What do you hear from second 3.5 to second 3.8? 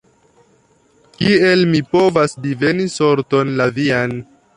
la